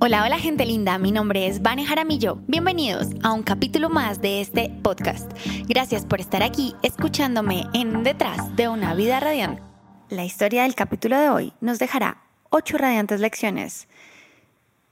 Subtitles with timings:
[0.00, 2.38] Hola, hola gente linda, mi nombre es Vane Jaramillo.
[2.46, 5.28] Bienvenidos a un capítulo más de este podcast.
[5.66, 9.60] Gracias por estar aquí escuchándome en Detrás de una vida radiante.
[10.08, 13.88] La historia del capítulo de hoy nos dejará ocho radiantes lecciones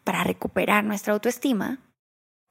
[0.03, 1.79] para recuperar nuestra autoestima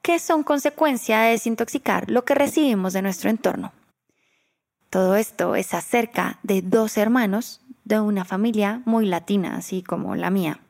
[0.02, 3.74] que son consecuencia de desintoxicar lo que recibimos de nuestro entorno.
[4.90, 10.30] Todo esto es acerca de dos hermanos de una familia muy latina, así como la
[10.30, 10.62] mía.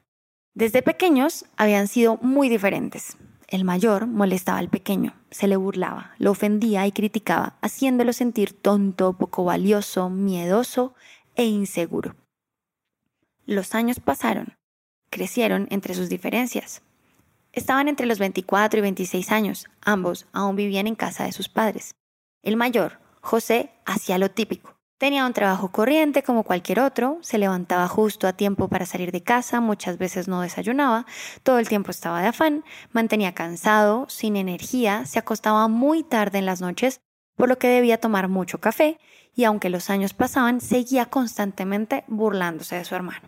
[0.56, 3.18] Desde pequeños habían sido muy diferentes.
[3.50, 9.18] El mayor molestaba al pequeño, se le burlaba, lo ofendía y criticaba, haciéndolo sentir tonto,
[9.18, 10.96] poco valioso, miedoso
[11.36, 12.16] e inseguro.
[13.46, 14.55] Los años pasaron,
[15.10, 16.82] crecieron entre sus diferencias.
[17.52, 21.96] Estaban entre los 24 y 26 años, ambos aún vivían en casa de sus padres.
[22.44, 27.85] El mayor, José, hacía lo típico, Tenía un trabajo corriente como cualquier otro, se levantaba
[27.90, 31.05] justo a tiempo para salir de casa, muchas veces no desayunaba,
[31.44, 32.63] todo el tiempo estaba de afán,
[32.94, 37.01] mantenía cansado, sin energía, se acostaba muy tarde en las noches,
[37.35, 38.98] por lo que debía tomar mucho café,
[39.35, 43.27] y aunque los años pasaban, seguía constantemente burlándose de su hermano.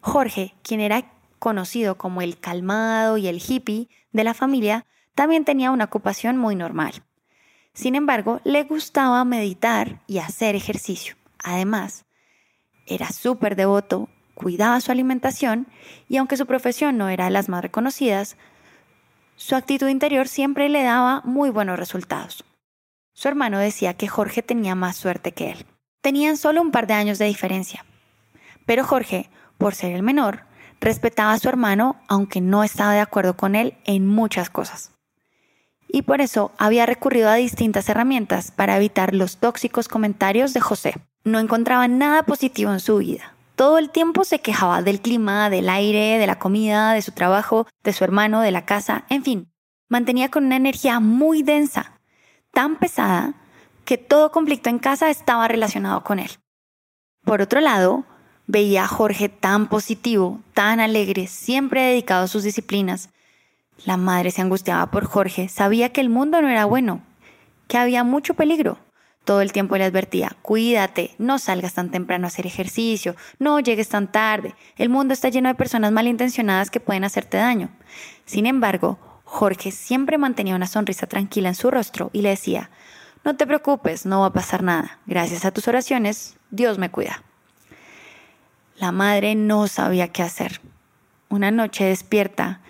[0.00, 5.70] Jorge, quien era conocido como el calmado y el hippie de la familia, también tenía
[5.70, 7.04] una ocupación muy normal.
[7.80, 11.16] Sin embargo, le gustaba meditar y hacer ejercicio.
[11.42, 12.04] Además,
[12.86, 15.66] era súper devoto, cuidaba su alimentación
[16.06, 18.36] y aunque su profesión no era de las más reconocidas,
[19.36, 22.44] su actitud interior siempre le daba muy buenos resultados.
[23.14, 25.64] Su hermano decía que Jorge tenía más suerte que él.
[26.02, 27.86] Tenían solo un par de años de diferencia.
[28.66, 30.44] Pero Jorge, por ser el menor,
[30.82, 34.99] respetaba a su hermano aunque no estaba de acuerdo con él en muchas cosas
[35.92, 40.94] y por eso había recurrido a distintas herramientas para evitar los tóxicos comentarios de José.
[41.24, 43.34] No encontraba nada positivo en su vida.
[43.56, 47.66] Todo el tiempo se quejaba del clima, del aire, de la comida, de su trabajo,
[47.84, 49.52] de su hermano, de la casa, en fin.
[49.88, 52.00] Mantenía con una energía muy densa,
[52.52, 53.34] tan pesada
[53.84, 56.30] que todo conflicto en casa estaba relacionado con él.
[57.24, 58.04] Por otro lado,
[58.46, 63.10] veía a Jorge tan positivo, tan alegre, siempre dedicado a sus disciplinas,
[63.84, 67.02] la madre se angustiaba por Jorge, sabía que el mundo no era bueno,
[67.68, 68.78] que había mucho peligro.
[69.24, 73.88] Todo el tiempo le advertía, cuídate, no salgas tan temprano a hacer ejercicio, no llegues
[73.88, 77.68] tan tarde, el mundo está lleno de personas malintencionadas que pueden hacerte daño.
[78.24, 82.70] Sin embargo, Jorge siempre mantenía una sonrisa tranquila en su rostro y le decía,
[83.24, 87.22] no te preocupes, no va a pasar nada, gracias a tus oraciones, Dios me cuida.
[88.76, 90.62] La madre no sabía qué hacer.
[91.28, 92.60] Una noche despierta,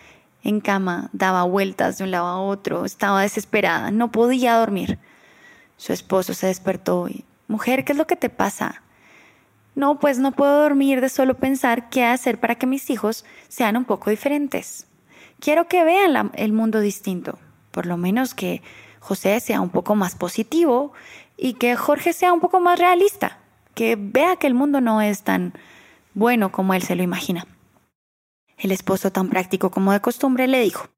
[0.42, 4.98] en cama, daba vueltas de un lado a otro, estaba desesperada, no podía dormir.
[5.76, 8.82] Su esposo se despertó y, mujer, ¿qué es lo que te pasa?
[9.74, 13.76] No, pues no puedo dormir de solo pensar qué hacer para que mis hijos sean
[13.76, 14.86] un poco diferentes.
[15.38, 17.38] Quiero que vean el mundo distinto,
[17.70, 18.62] por lo menos que
[18.98, 20.92] José sea un poco más positivo
[21.36, 23.38] y que Jorge sea un poco más realista,
[23.74, 25.54] que vea que el mundo no es tan
[26.12, 27.46] bueno como él se lo imagina.
[28.60, 30.88] El esposo, tan práctico como de costumbre, le dijo,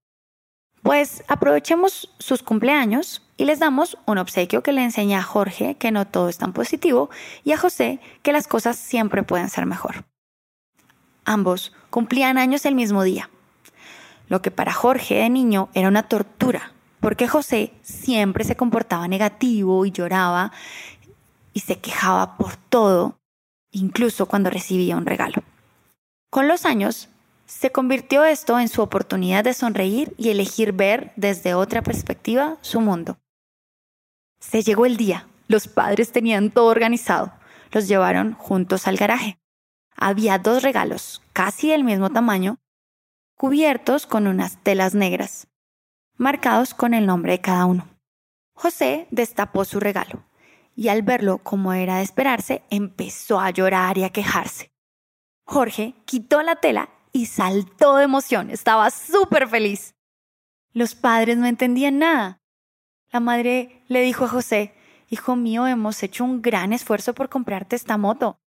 [0.83, 5.93] pues aprovechemos sus cumpleaños y les damos un obsequio que le enseña a Jorge que
[5.93, 7.09] no todo es tan positivo
[7.45, 10.05] y a José que las cosas siempre pueden ser mejor.
[11.25, 13.31] Ambos cumplían años el mismo día,
[14.29, 19.87] lo que para Jorge de niño era una tortura, porque José siempre se comportaba negativo
[19.87, 20.51] y lloraba
[21.53, 23.21] y se quejaba por todo,
[23.71, 25.45] incluso cuando recibía un regalo.
[26.29, 27.09] Con los años,
[27.47, 32.81] se convirtió esto en su oportunidad de sonreír y elegir ver desde otra perspectiva su
[32.81, 33.19] mundo.
[34.41, 35.29] Se llegó el día.
[35.49, 37.33] Los padres tenían todo organizado.
[37.71, 39.39] Los llevaron juntos al garaje.
[39.97, 42.59] Había dos regalos, casi del mismo tamaño,
[43.37, 45.49] cubiertos con unas telas negras,
[46.17, 47.89] marcados con el nombre de cada uno.
[48.55, 50.25] José destapó su regalo
[50.75, 54.73] y al verlo como era de esperarse, empezó a llorar y a quejarse.
[55.45, 58.51] Jorge quitó la tela y saltó de emoción.
[58.51, 59.95] Estaba súper feliz.
[60.73, 62.41] Los padres no entendían nada.
[63.11, 64.75] La madre le dijo a José,
[65.11, 68.39] Hijo mío, hemos hecho un gran esfuerzo por comprarte esta moto,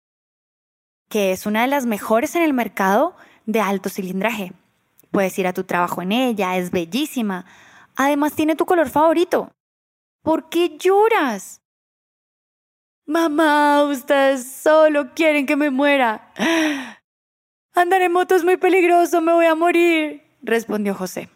[1.08, 3.14] que es una de las mejores en el mercado
[3.44, 4.52] de alto cilindraje.
[5.12, 7.46] Puedes ir a tu trabajo en ella, es bellísima.
[7.94, 9.52] Además tiene tu color favorito.
[10.22, 11.62] ¿Por qué lloras?
[13.06, 16.32] Mamá, ustedes solo quieren que me muera.
[17.76, 21.28] Andar en moto es muy peligroso, me voy a morir, respondió José.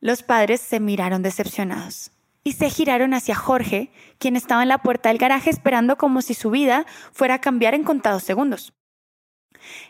[0.00, 2.12] Los padres se miraron decepcionados
[2.44, 6.34] y se giraron hacia Jorge, quien estaba en la puerta del garaje esperando como si
[6.34, 8.72] su vida fuera a cambiar en contados segundos.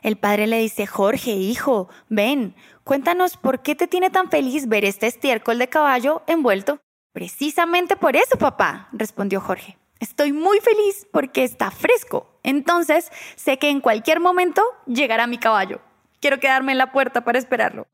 [0.01, 4.87] El padre le dice, Jorge, hijo, ven, cuéntanos por qué te tiene tan feliz ver
[4.87, 6.81] este estiércol de caballo envuelto.
[7.13, 9.80] Precisamente por eso, papá, respondió Jorge.
[10.01, 12.27] Estoy muy feliz porque está fresco.
[12.43, 15.81] Entonces sé que en cualquier momento llegará mi caballo.
[16.21, 17.87] Quiero quedarme en la puerta para esperarlo.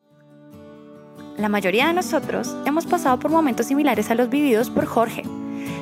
[1.36, 5.24] La mayoría de nosotros hemos pasado por momentos similares a los vividos por Jorge.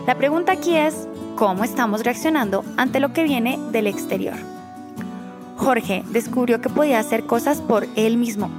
[0.06, 1.06] La pregunta aquí es,
[1.36, 4.34] ¿cómo estamos reaccionando ante lo que viene del exterior?
[5.58, 8.50] Jorge descubrió que podía hacer cosas por él mismo.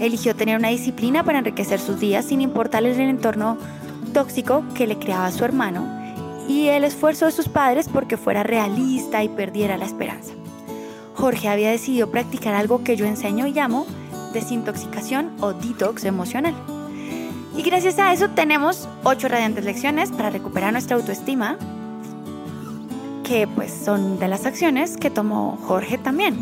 [0.00, 3.56] Eligió tener una disciplina para enriquecer sus días sin importarle el entorno
[4.12, 6.03] tóxico que le creaba su hermano
[6.48, 10.32] y el esfuerzo de sus padres porque fuera realista y perdiera la esperanza.
[11.14, 13.86] Jorge había decidido practicar algo que yo enseño y llamo
[14.32, 16.54] desintoxicación o detox emocional.
[17.56, 21.56] Y gracias a eso tenemos ocho radiantes lecciones para recuperar nuestra autoestima,
[23.22, 26.36] que pues son de las acciones que tomó Jorge también.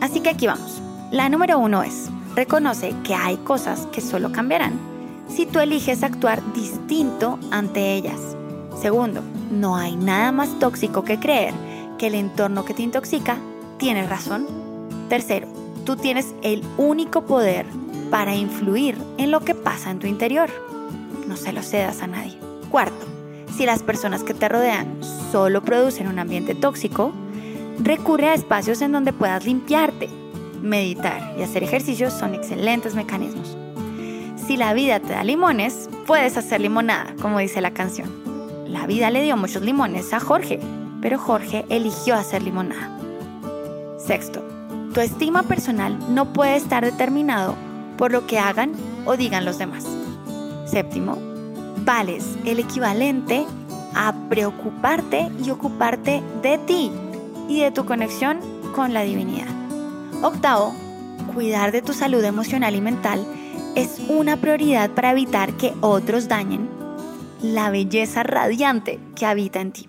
[0.00, 0.82] Así que aquí vamos.
[1.10, 4.78] La número uno es, reconoce que hay cosas que solo cambiarán
[5.28, 8.37] si tú eliges actuar distinto ante ellas.
[8.80, 11.52] Segundo, no hay nada más tóxico que creer
[11.98, 13.38] que el entorno que te intoxica
[13.76, 14.46] tiene razón.
[15.08, 15.48] Tercero,
[15.84, 17.66] tú tienes el único poder
[18.10, 20.48] para influir en lo que pasa en tu interior.
[21.26, 22.38] No se lo cedas a nadie.
[22.70, 23.04] Cuarto,
[23.56, 25.00] si las personas que te rodean
[25.32, 27.12] solo producen un ambiente tóxico,
[27.80, 30.08] recurre a espacios en donde puedas limpiarte.
[30.62, 33.56] Meditar y hacer ejercicios son excelentes mecanismos.
[34.36, 38.27] Si la vida te da limones, puedes hacer limonada, como dice la canción.
[38.68, 40.60] La vida le dio muchos limones a Jorge,
[41.00, 42.90] pero Jorge eligió hacer limonada.
[43.98, 44.42] Sexto,
[44.92, 47.54] tu estima personal no puede estar determinado
[47.96, 48.72] por lo que hagan
[49.06, 49.86] o digan los demás.
[50.66, 51.16] Séptimo,
[51.84, 53.46] vales el equivalente
[53.94, 56.92] a preocuparte y ocuparte de ti
[57.48, 58.38] y de tu conexión
[58.76, 59.48] con la divinidad.
[60.22, 60.74] Octavo,
[61.32, 63.24] cuidar de tu salud emocional y mental
[63.74, 66.77] es una prioridad para evitar que otros dañen
[67.42, 69.88] la belleza radiante que habita en ti.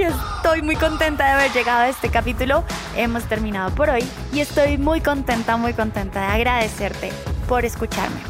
[0.00, 2.64] Estoy muy contenta de haber llegado a este capítulo.
[2.96, 7.10] Hemos terminado por hoy y estoy muy contenta, muy contenta de agradecerte
[7.48, 8.20] por escucharme.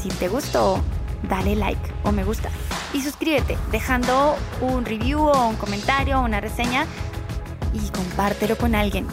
[0.00, 0.82] Si te gustó,
[1.28, 2.50] dale like o me gusta
[2.92, 6.86] y suscríbete dejando un review o un comentario o una reseña
[7.72, 9.06] y compártelo con alguien.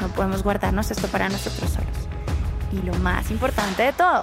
[0.00, 1.88] No podemos guardarnos esto para nosotros solos.
[2.72, 4.22] Y lo más importante de todo,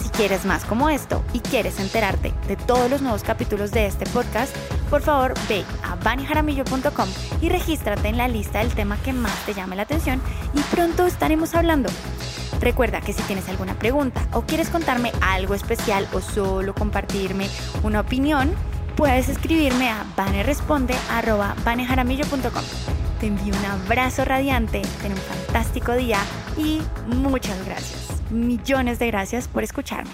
[0.00, 4.06] si quieres más como esto y quieres enterarte de todos los nuevos capítulos de este
[4.06, 4.54] podcast,
[4.90, 7.08] por favor ve a vanijaramillo.com
[7.40, 10.20] y regístrate en la lista del tema que más te llame la atención
[10.54, 11.88] y pronto estaremos hablando.
[12.60, 17.48] Recuerda que si tienes alguna pregunta o quieres contarme algo especial o solo compartirme
[17.82, 18.52] una opinión,
[18.96, 22.64] puedes escribirme a vaneresponde.com.
[23.20, 26.18] Te envío un abrazo radiante, ten un fantástico día
[26.56, 30.10] y muchas gracias millones de gracias por escucharme.